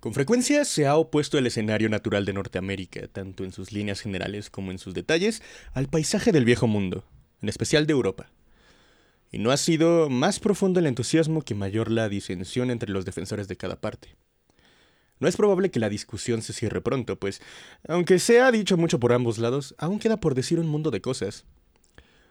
[0.00, 4.48] Con frecuencia se ha opuesto el escenario natural de Norteamérica, tanto en sus líneas generales
[4.48, 7.04] como en sus detalles, al paisaje del viejo mundo,
[7.42, 8.30] en especial de Europa.
[9.32, 13.48] Y no ha sido más profundo el entusiasmo que mayor la disensión entre los defensores
[13.48, 14.14] de cada parte.
[15.18, 17.42] No es probable que la discusión se cierre pronto, pues,
[17.88, 21.00] aunque se ha dicho mucho por ambos lados, aún queda por decir un mundo de
[21.00, 21.44] cosas,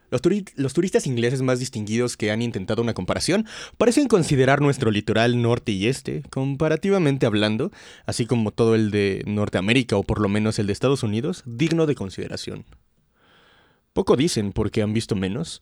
[0.09, 3.45] los, turistas ingleses más distinguidos que han intentado una comparación
[3.77, 7.71] parecen considerar nuestro litoral norte y este, comparativamente hablando,
[8.05, 11.85] así como todo el de Norteamérica o por lo menos el de Estados Unidos, digno
[11.85, 12.65] de consideración.
[13.93, 15.61] Poco dicen, porque han visto menos,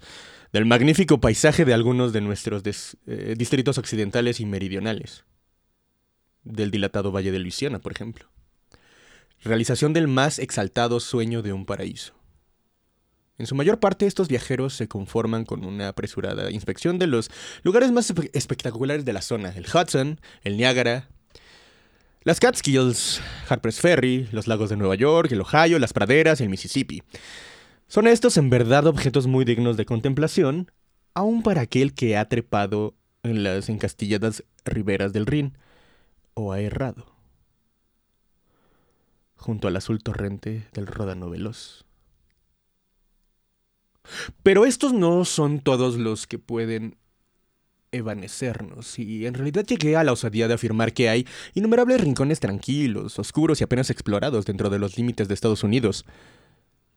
[0.52, 2.64] del magnífico paisaje de algunos de nuestros
[3.08, 5.24] eh, distritos occidentales y meridionales.
[6.44, 8.30] Del dilatado Valle de Luisiana, por ejemplo.
[9.42, 12.14] Realización del más exaltado sueño de un paraíso.
[13.38, 17.30] En su mayor parte estos viajeros se conforman con una apresurada inspección de los
[17.64, 21.10] lugares más espectaculares de la zona, el Hudson, el Niágara,
[22.24, 27.04] las Catskills, Harper's Ferry, los lagos de Nueva York, el Ohio, las praderas, el Mississippi.
[27.88, 30.72] Son estos en verdad objetos muy dignos de contemplación,
[31.14, 35.58] aun para aquel que ha trepado en las encastilladas riberas del Rin
[36.34, 37.16] o ha errado
[39.46, 41.86] junto al azul torrente del Ródano veloz.
[44.44, 46.98] Pero estos no son todos los que pueden
[47.92, 53.18] evanecernos, y en realidad llegué a la osadía de afirmar que hay innumerables rincones tranquilos,
[53.20, 56.06] oscuros y apenas explorados dentro de los límites de Estados Unidos,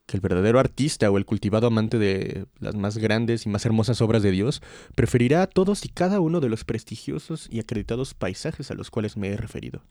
[0.07, 4.01] que el verdadero artista o el cultivado amante de las más grandes y más hermosas
[4.01, 4.63] obras de Dios
[4.97, 9.19] preferirá a todos y cada uno de los prestigiosos y acreditados paisajes a los cuales
[9.19, 9.83] me he referido.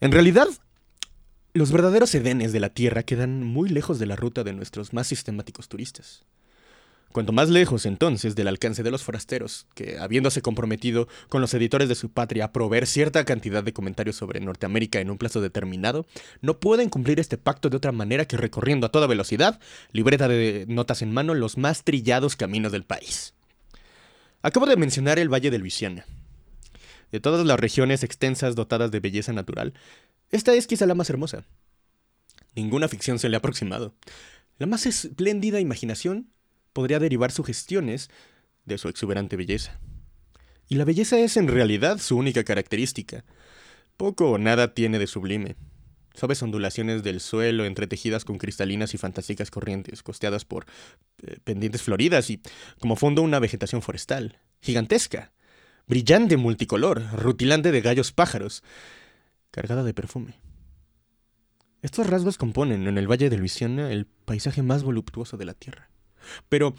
[0.00, 0.48] En realidad,
[1.54, 5.06] los verdaderos edenes de la Tierra quedan muy lejos de la ruta de nuestros más
[5.06, 6.24] sistemáticos turistas.
[7.12, 11.88] Cuanto más lejos entonces del alcance de los forasteros, que habiéndose comprometido con los editores
[11.88, 16.06] de su patria a proveer cierta cantidad de comentarios sobre Norteamérica en un plazo determinado,
[16.42, 19.58] no pueden cumplir este pacto de otra manera que recorriendo a toda velocidad,
[19.90, 23.32] libreta de notas en mano, los más trillados caminos del país.
[24.42, 26.04] Acabo de mencionar el Valle de Luisiana.
[27.10, 29.72] De todas las regiones extensas dotadas de belleza natural,
[30.30, 31.44] esta es quizá la más hermosa.
[32.54, 33.94] Ninguna ficción se le ha aproximado.
[34.58, 36.30] La más espléndida imaginación
[36.72, 38.10] podría derivar sugestiones
[38.64, 39.78] de su exuberante belleza.
[40.68, 43.24] Y la belleza es en realidad su única característica.
[43.96, 45.56] Poco o nada tiene de sublime.
[46.14, 50.66] Suaves ondulaciones del suelo entretejidas con cristalinas y fantásticas corrientes, costeadas por
[51.22, 52.42] eh, pendientes floridas y
[52.80, 55.32] como fondo una vegetación forestal, gigantesca,
[55.86, 58.62] brillante multicolor, rutilante de gallos pájaros,
[59.50, 60.34] cargada de perfume.
[61.80, 65.90] Estos rasgos componen en el Valle de Luisiana el paisaje más voluptuoso de la Tierra.
[66.48, 66.74] Pero,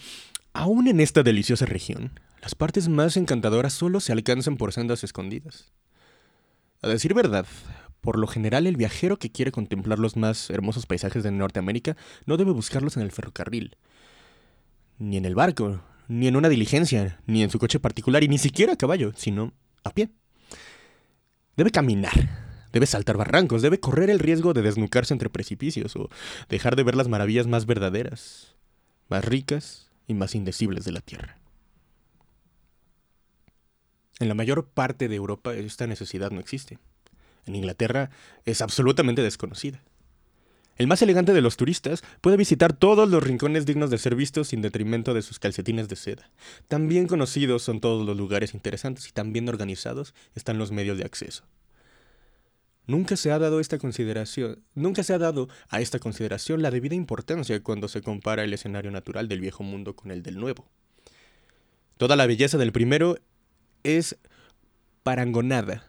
[0.53, 5.71] aún en esta deliciosa región, las partes más encantadoras solo se alcanzan por sendas escondidas.
[6.81, 7.45] A decir verdad,
[8.01, 12.37] por lo general el viajero que quiere contemplar los más hermosos paisajes de Norteamérica no
[12.37, 13.77] debe buscarlos en el ferrocarril,
[14.97, 18.37] ni en el barco, ni en una diligencia, ni en su coche particular, y ni
[18.37, 19.53] siquiera a caballo, sino
[19.83, 20.09] a pie.
[21.55, 26.09] Debe caminar, Debe saltar barrancos, debe correr el riesgo de desnucarse entre precipicios o
[26.49, 28.55] dejar de ver las maravillas más verdaderas,
[29.07, 31.37] más ricas y más indecibles de la Tierra.
[34.19, 36.77] En la mayor parte de Europa esta necesidad no existe.
[37.45, 38.11] En Inglaterra
[38.45, 39.81] es absolutamente desconocida.
[40.77, 44.49] El más elegante de los turistas puede visitar todos los rincones dignos de ser vistos
[44.49, 46.29] sin detrimento de sus calcetines de seda.
[46.69, 51.03] También conocidos son todos los lugares interesantes y tan bien organizados están los medios de
[51.03, 51.43] acceso.
[52.89, 56.95] Nunca se ha dado esta consideración, nunca se ha dado a esta consideración la debida
[56.95, 60.65] importancia cuando se compara el escenario natural del viejo mundo con el del nuevo.
[61.97, 63.19] Toda la belleza del primero
[63.83, 64.17] es
[65.03, 65.85] parangonada,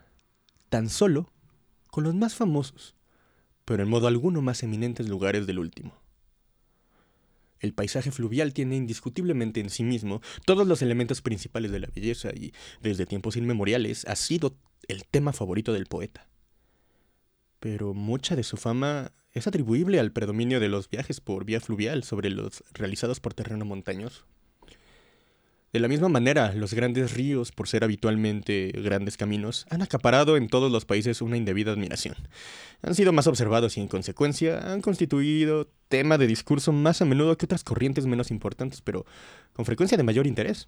[0.68, 1.32] tan solo
[1.86, 2.94] con los más famosos,
[3.64, 5.94] pero en modo alguno más eminentes lugares del último.
[7.60, 12.28] El paisaje fluvial tiene indiscutiblemente en sí mismo todos los elementos principales de la belleza
[12.34, 14.54] y, desde tiempos inmemoriales, ha sido
[14.86, 16.26] el tema favorito del poeta
[17.60, 22.02] pero mucha de su fama es atribuible al predominio de los viajes por vía fluvial
[22.02, 24.24] sobre los realizados por terreno montañoso.
[25.72, 30.48] De la misma manera, los grandes ríos, por ser habitualmente grandes caminos, han acaparado en
[30.48, 32.16] todos los países una indebida admiración.
[32.82, 37.38] Han sido más observados y en consecuencia han constituido tema de discurso más a menudo
[37.38, 39.06] que otras corrientes menos importantes, pero
[39.52, 40.66] con frecuencia de mayor interés.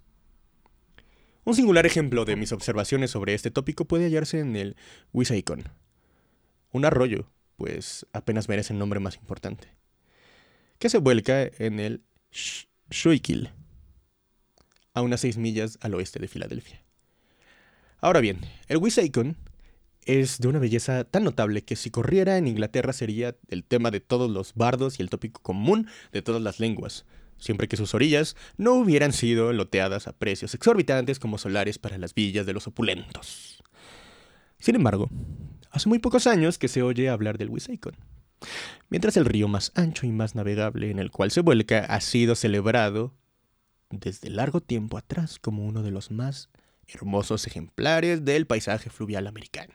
[1.45, 4.77] Un singular ejemplo de mis observaciones sobre este tópico puede hallarse en el
[5.13, 5.65] Wissahickon,
[6.73, 9.69] un arroyo, pues apenas merece el nombre más importante,
[10.79, 12.03] que se vuelca en el
[12.91, 13.51] Schuylkill,
[14.95, 16.83] a unas seis millas al oeste de Filadelfia.
[18.01, 19.37] Ahora bien, el Wissahickon
[20.05, 24.01] es de una belleza tan notable que si corriera en Inglaterra sería el tema de
[24.01, 27.05] todos los bardos y el tópico común de todas las lenguas,
[27.39, 32.15] siempre que sus orillas no hubieran sido loteadas a precios exorbitantes como solares para las
[32.15, 33.63] villas de los opulentos.
[34.59, 35.09] Sin embargo,
[35.73, 37.97] hace muy pocos años que se oye hablar del Wissahickon.
[38.89, 42.35] Mientras el río más ancho y más navegable en el cual se vuelca ha sido
[42.35, 43.15] celebrado
[43.91, 46.51] desde largo tiempo atrás como uno de los más
[46.89, 49.73] hermosos ejemplares del paisaje fluvial americano.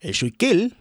[0.00, 0.76] El Schuylkill,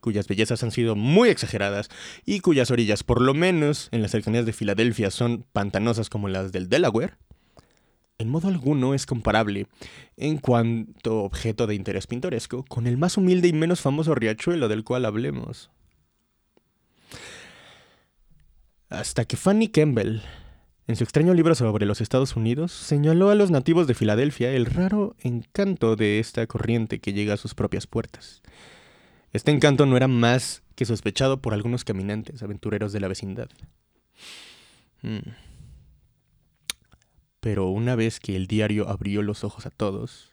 [0.00, 1.88] cuyas bellezas han sido muy exageradas
[2.26, 6.52] y cuyas orillas, por lo menos en las cercanías de Filadelfia, son pantanosas como las
[6.52, 7.16] del Delaware,
[8.18, 9.66] en modo alguno es comparable,
[10.16, 14.84] en cuanto objeto de interés pintoresco, con el más humilde y menos famoso riachuelo del
[14.84, 15.70] cual hablemos.
[18.88, 20.20] Hasta que Fanny Campbell,
[20.86, 24.66] en su extraño libro sobre los Estados Unidos, señaló a los nativos de Filadelfia el
[24.66, 28.42] raro encanto de esta corriente que llega a sus propias puertas.
[29.32, 33.48] Este encanto no era más que sospechado por algunos caminantes aventureros de la vecindad.
[35.00, 35.20] Hmm.
[37.42, 40.30] Pero una vez que el diario abrió los ojos a todos,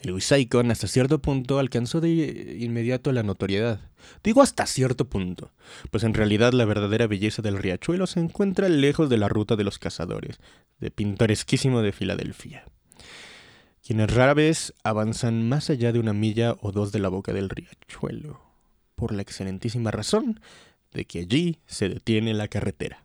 [0.00, 3.78] el Wissahickon hasta cierto punto alcanzó de inmediato la notoriedad.
[4.24, 5.52] Digo hasta cierto punto,
[5.92, 9.62] pues en realidad la verdadera belleza del riachuelo se encuentra lejos de la ruta de
[9.62, 10.40] los cazadores,
[10.80, 12.64] de pintoresquísimo de Filadelfia,
[13.86, 17.48] quienes rara vez avanzan más allá de una milla o dos de la boca del
[17.48, 18.40] riachuelo,
[18.96, 20.40] por la excelentísima razón
[20.92, 23.03] de que allí se detiene la carretera.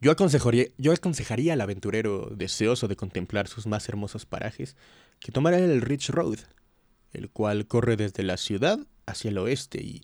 [0.00, 4.76] Yo aconsejaría, al aventurero deseoso de contemplar sus más hermosos parajes
[5.20, 6.38] que tomara el Rich Road,
[7.12, 10.02] el cual corre desde la ciudad hacia el oeste y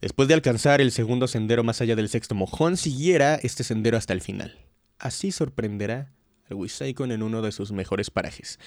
[0.00, 4.14] después de alcanzar el segundo sendero más allá del sexto mojón, siguiera este sendero hasta
[4.14, 4.58] el final.
[4.98, 6.12] Así sorprenderá
[6.48, 8.58] al Wissahickon en uno de sus mejores parajes.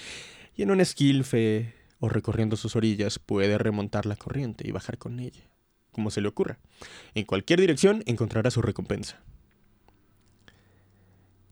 [0.54, 5.18] Y en un esquilfe o recorriendo sus orillas puede remontar la corriente y bajar con
[5.18, 5.50] ella,
[5.90, 6.60] como se le ocurra.
[7.14, 9.20] En cualquier dirección encontrará su recompensa.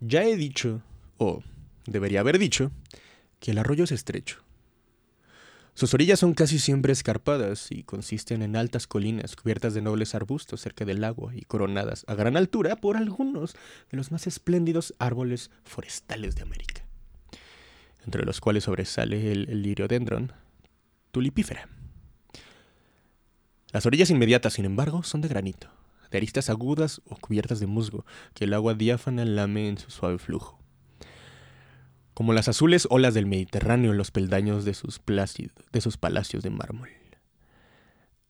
[0.00, 0.82] Ya he dicho,
[1.19, 1.43] o
[1.87, 2.73] debería haber dicho,
[3.38, 4.43] que el arroyo es estrecho.
[5.75, 10.61] Sus orillas son casi siempre escarpadas y consisten en altas colinas cubiertas de nobles arbustos
[10.61, 13.55] cerca del agua y coronadas a gran altura por algunos
[13.91, 16.85] de los más espléndidos árboles forestales de América,
[18.05, 20.32] entre los cuales sobresale el, el liriodendron
[21.12, 21.69] tulipífera.
[23.73, 25.70] Las orillas inmediatas, sin embargo, son de granito
[26.11, 28.05] de aristas agudas o cubiertas de musgo,
[28.35, 30.59] que el agua diáfana lame en su suave flujo.
[32.15, 36.51] Como las azules olas del Mediterráneo en los peldaños de sus, de sus palacios de
[36.51, 36.91] mármol.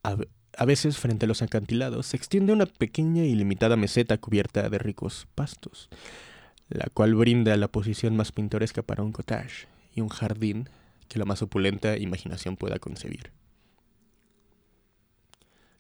[0.05, 0.17] A,
[0.57, 4.79] a veces, frente a los acantilados, se extiende una pequeña y limitada meseta cubierta de
[4.79, 5.89] ricos pastos,
[6.69, 10.69] la cual brinda la posición más pintoresca para un cottage y un jardín
[11.09, 13.33] que la más opulenta imaginación pueda concebir.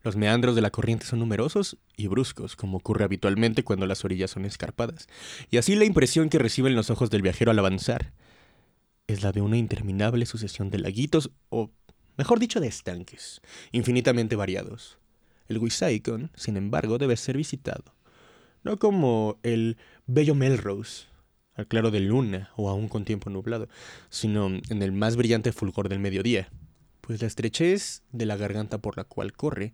[0.02, 4.30] Los meandros de la corriente son numerosos y bruscos, como ocurre habitualmente cuando las orillas
[4.30, 5.08] son escarpadas,
[5.50, 8.12] y así la impresión que reciben los ojos del viajero al avanzar
[9.06, 11.70] es la de una interminable sucesión de laguitos, o
[12.16, 13.40] mejor dicho, de estanques,
[13.72, 14.98] infinitamente variados.
[15.48, 17.94] El Wissahickon, sin embargo, debe ser visitado,
[18.62, 19.76] no como el
[20.06, 21.08] bello Melrose,
[21.54, 23.68] al claro de luna o aún con tiempo nublado,
[24.08, 26.48] sino en el más brillante fulgor del mediodía,
[27.10, 29.72] pues la estrechez de la garganta por la cual corre,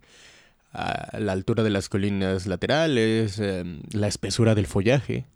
[0.73, 5.27] la altura de las colinas laterales, em, la espesura del follaje,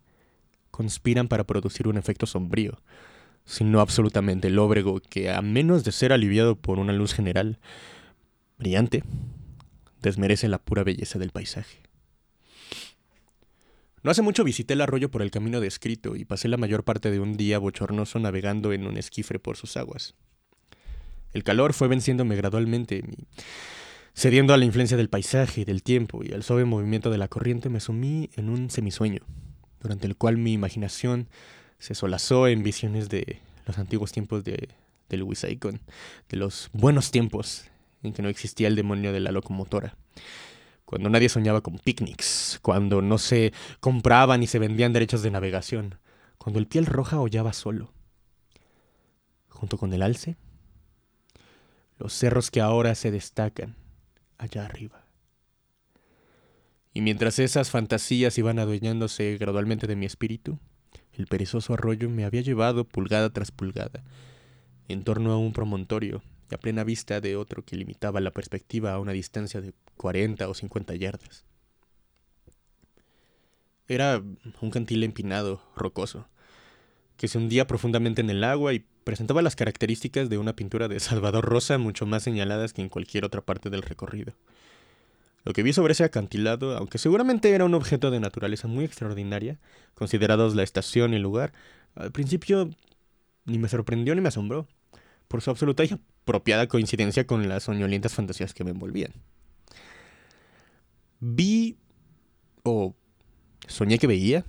[0.71, 2.81] conspiran para producir un efecto sombrío,
[3.45, 7.59] sino absolutamente lóbrego que, a menos de ser aliviado por una luz general
[8.57, 9.03] brillante,
[10.01, 11.83] desmerece la pura belleza del paisaje.
[14.01, 17.11] No hace mucho visité el arroyo por el camino descrito y pasé la mayor parte
[17.11, 20.15] de un día bochornoso navegando en un esquifre por sus aguas.
[21.33, 23.03] El calor fue venciéndome gradualmente,
[24.13, 27.69] cediendo a la influencia del paisaje, del tiempo y al suave movimiento de la corriente,
[27.69, 29.21] me sumí en un semisueño,
[29.79, 31.29] durante el cual mi imaginación
[31.79, 34.69] se solazó en visiones de los antiguos tiempos de,
[35.09, 35.79] del Wissahickon,
[36.29, 37.65] de los buenos tiempos
[38.03, 39.95] en que no existía el demonio de la locomotora,
[40.85, 45.95] cuando nadie soñaba con picnics, cuando no se compraban ni se vendían derechos de navegación,
[46.37, 47.93] cuando el piel roja hollaba solo.
[49.47, 50.35] Junto con el alce,
[52.01, 53.75] los cerros que ahora se destacan
[54.39, 55.05] allá arriba.
[56.95, 60.57] Y mientras esas fantasías iban adueñándose gradualmente de mi espíritu,
[61.13, 64.03] el perezoso arroyo me había llevado pulgada tras pulgada,
[64.87, 68.93] en torno a un promontorio y a plena vista de otro que limitaba la perspectiva
[68.93, 71.45] a una distancia de 40 o 50 yardas.
[73.87, 74.23] Era
[74.59, 76.27] un cantil empinado, rocoso,
[77.21, 80.99] que se hundía profundamente en el agua y presentaba las características de una pintura de
[80.99, 84.33] Salvador Rosa mucho más señaladas que en cualquier otra parte del recorrido.
[85.45, 89.59] Lo que vi sobre ese acantilado, aunque seguramente era un objeto de naturaleza muy extraordinaria,
[89.93, 91.53] considerados la estación y el lugar,
[91.93, 92.71] al principio
[93.45, 94.67] ni me sorprendió ni me asombró,
[95.27, 99.13] por su absoluta y apropiada coincidencia con las soñolientas fantasías que me envolvían.
[101.19, 101.77] Vi,
[102.63, 102.95] o
[103.67, 104.43] soñé que veía,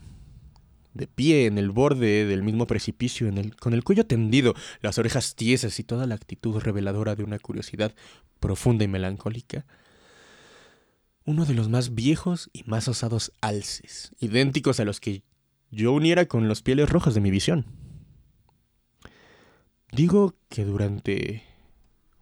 [0.95, 5.79] de pie en el borde del mismo precipicio, con el cuello tendido, las orejas tiesas
[5.79, 7.95] y toda la actitud reveladora de una curiosidad
[8.41, 9.65] profunda y melancólica,
[11.25, 15.23] uno de los más viejos y más osados alces, idénticos a los que
[15.71, 17.67] yo uniera con los pieles rojas de mi visión.
[19.93, 21.43] Digo que durante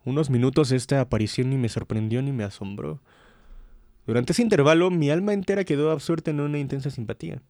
[0.04, 3.00] unos minutos esta aparición ni me sorprendió ni me asombró.
[4.06, 7.42] Durante ese intervalo mi alma entera quedó absorta en una intensa simpatía.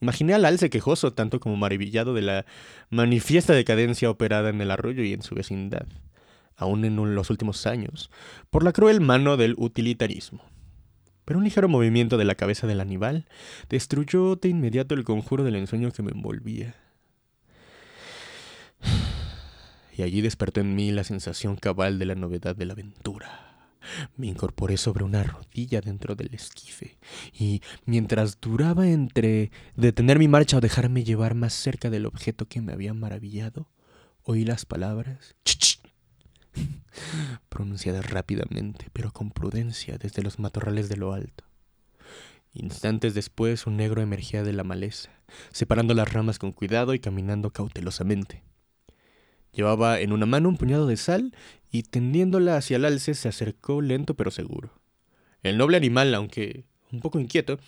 [0.00, 2.46] Imaginé al alce quejoso, tanto como maravillado de la
[2.90, 5.86] manifiesta decadencia operada en el arroyo y en su vecindad,
[6.56, 8.10] aún en los últimos años,
[8.50, 10.40] por la cruel mano del utilitarismo.
[11.24, 13.26] Pero un ligero movimiento de la cabeza del animal
[13.68, 16.74] destruyó de inmediato el conjuro del ensueño que me envolvía.
[19.96, 23.47] Y allí despertó en mí la sensación cabal de la novedad de la aventura.
[24.16, 26.98] Me incorporé sobre una rodilla dentro del esquife,
[27.32, 32.60] y mientras duraba entre detener mi marcha o dejarme llevar más cerca del objeto que
[32.60, 33.68] me había maravillado,
[34.22, 35.36] oí las palabras
[37.48, 41.44] pronunciadas rápidamente, pero con prudencia desde los matorrales de lo alto.
[42.54, 45.10] Instantes después un negro emergía de la maleza,
[45.52, 48.42] separando las ramas con cuidado y caminando cautelosamente.
[49.58, 51.34] Llevaba en una mano un puñado de sal
[51.72, 54.70] y tendiéndola hacia el alce se acercó lento pero seguro.
[55.42, 56.62] El noble animal, aunque
[56.92, 57.58] un poco inquieto,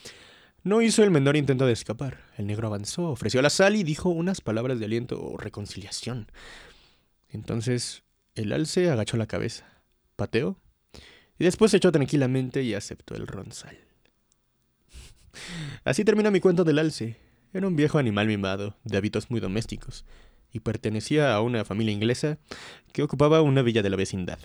[0.62, 2.20] no hizo el menor intento de escapar.
[2.36, 6.30] El negro avanzó, ofreció la sal y dijo unas palabras de aliento o reconciliación.
[7.28, 8.04] Entonces
[8.36, 9.82] el alce agachó la cabeza,
[10.14, 10.56] pateó
[11.40, 13.76] y después se echó tranquilamente y aceptó el ronzal.
[15.82, 17.16] Así termina mi cuento del alce.
[17.52, 20.04] Era un viejo animal mimado, de hábitos muy domésticos,
[20.52, 22.38] y pertenecía a una familia inglesa
[22.92, 24.38] que ocupaba una villa de la vecindad.